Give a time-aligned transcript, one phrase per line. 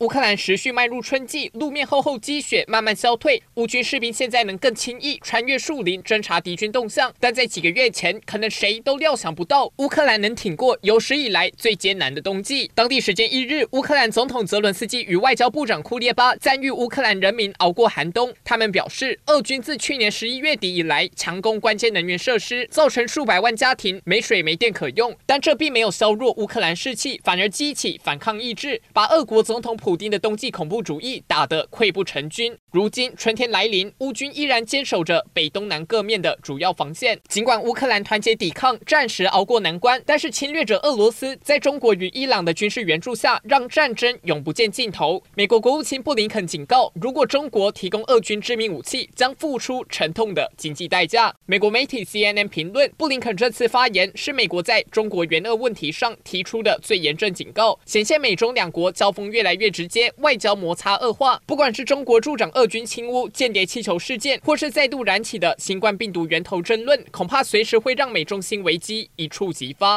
[0.00, 7.12] 乌克兰持续迈入春季，路面厚厚积雪慢慢消退，乌军士兵现在能更轻易穿越树林侦察敌军动向。
[7.18, 12.70] 但在几个月前，可能谁都料想不到，乌克兰能挺过有史以来最艰难的冬季。
[12.76, 18.32] 当地时间一日，乌克兰总统泽伦斯基与外交部长库列巴赞誉乌克兰人民熬过寒冬。
[18.44, 25.12] 他们表示，俄军自去年十一月底以来强攻关键能源设施，造成数百万家庭没水没电可用。
[25.26, 32.54] 但这并没有削弱乌克兰士气，反而激起反抗意志，把俄国总统普普丁的冬季恐怖主义打得溃不成军。
[32.70, 37.18] 如今春天来临，乌军依然坚守着北东南各面的主要防线。
[37.26, 45.22] 尽管乌克兰团结抵抗，暂时熬过难关，但是侵略者俄罗斯在中国与伊朗的军事援助下，让战争永不见尽头。
[45.34, 51.34] 美国国务卿布林肯警告，如果中国提供俄军致命武器，将付出沉痛的经济代价。
[51.46, 60.12] 美国媒体 CNN 评论，布林肯这次发言是美国在中国援俄问题上提出的最严正警告，显现美中两国交锋越来越直接。
[60.16, 69.96] 外交摩擦恶化，不管是中国助长俄军侵乌、间谍气球事件，或是再度燃起的新冠病毒源头争论，恐怕随时会让美中新危机一触即发。